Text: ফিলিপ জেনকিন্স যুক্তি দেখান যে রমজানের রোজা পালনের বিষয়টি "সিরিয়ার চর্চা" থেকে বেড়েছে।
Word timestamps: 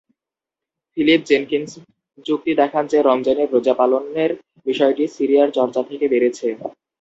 ফিলিপ 0.97 1.21
জেনকিন্স 1.25 1.71
যুক্তি 2.25 2.51
দেখান 2.61 2.83
যে 2.87 2.97
রমজানের 3.01 3.51
রোজা 3.51 3.73
পালনের 3.73 4.31
বিষয়টি 4.65 5.03
"সিরিয়ার 5.15 5.49
চর্চা" 5.57 5.81
থেকে 5.89 6.05
বেড়েছে। 6.13 6.47